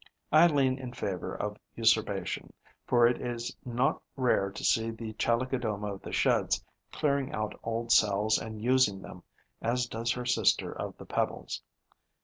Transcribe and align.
I 0.31 0.47
lean 0.47 0.79
in 0.79 0.93
favour 0.93 1.35
of 1.35 1.59
usurpation, 1.75 2.53
for 2.87 3.05
it 3.05 3.21
is 3.21 3.55
not 3.63 4.01
rare 4.15 4.49
to 4.49 4.63
see 4.63 4.89
the 4.89 5.13
Chalicodoma 5.13 5.93
of 5.93 6.01
the 6.01 6.11
Sheds 6.11 6.63
clearing 6.91 7.31
out 7.33 7.59
old 7.63 7.91
cells 7.91 8.39
and 8.39 8.59
using 8.63 9.03
them 9.03 9.21
as 9.61 9.85
does 9.85 10.11
her 10.13 10.25
sister 10.25 10.71
of 10.73 10.97
the 10.97 11.05
Pebbles. 11.05 11.61